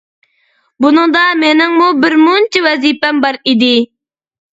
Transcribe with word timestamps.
بۇنىڭدا 0.85 1.19
مېنىڭمۇ 1.41 1.89
بىر 2.05 2.15
مۇنچە 2.21 2.63
ۋەزىپەم 2.69 3.21
بار 3.27 3.39
ئىدى. 3.53 3.71